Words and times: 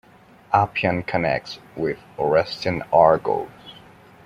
Appian 0.51 1.03
connects 1.03 1.57
it 1.57 1.61
with 1.79 1.99
Orestian 2.17 2.81
Argos. 2.91 3.75